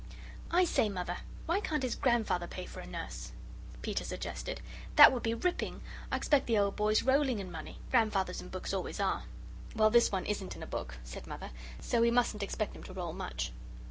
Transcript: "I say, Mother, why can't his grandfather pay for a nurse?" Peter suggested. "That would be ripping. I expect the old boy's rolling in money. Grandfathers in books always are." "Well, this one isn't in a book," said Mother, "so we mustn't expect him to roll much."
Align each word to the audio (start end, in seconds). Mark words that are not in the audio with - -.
"I 0.49 0.65
say, 0.65 0.89
Mother, 0.89 1.17
why 1.45 1.59
can't 1.59 1.83
his 1.83 1.93
grandfather 1.93 2.47
pay 2.47 2.65
for 2.65 2.79
a 2.79 2.87
nurse?" 2.87 3.33
Peter 3.83 4.03
suggested. 4.03 4.59
"That 4.95 5.11
would 5.13 5.21
be 5.21 5.35
ripping. 5.35 5.83
I 6.11 6.15
expect 6.15 6.47
the 6.47 6.57
old 6.57 6.75
boy's 6.75 7.03
rolling 7.03 7.37
in 7.37 7.51
money. 7.51 7.77
Grandfathers 7.91 8.41
in 8.41 8.47
books 8.49 8.73
always 8.73 8.99
are." 8.99 9.25
"Well, 9.75 9.91
this 9.91 10.11
one 10.11 10.25
isn't 10.25 10.55
in 10.55 10.63
a 10.63 10.65
book," 10.65 10.97
said 11.03 11.27
Mother, 11.27 11.51
"so 11.79 12.01
we 12.01 12.09
mustn't 12.09 12.41
expect 12.41 12.75
him 12.75 12.81
to 12.85 12.93
roll 12.93 13.13
much." 13.13 13.51